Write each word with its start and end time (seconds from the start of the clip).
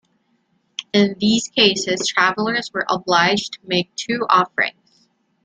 In 0.93 1.15
these 1.19 1.47
cases, 1.47 2.07
travelers 2.07 2.71
were 2.73 2.87
obliged 2.89 3.53
to 3.53 3.59
make 3.67 3.93
two 3.93 4.25
offerings. 4.31 5.07